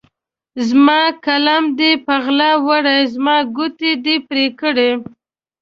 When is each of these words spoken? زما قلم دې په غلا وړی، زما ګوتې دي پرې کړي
زما 0.67 1.01
قلم 1.25 1.63
دې 1.79 1.91
په 2.05 2.13
غلا 2.25 2.51
وړی، 2.67 3.01
زما 3.13 3.37
ګوتې 3.55 3.91
دي 4.03 4.15
پرې 4.27 4.45
کړي 4.59 4.89